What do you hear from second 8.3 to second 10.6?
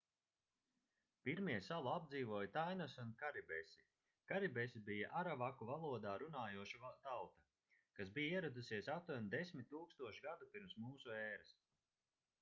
ieradusies aptuveni 10 000 gadu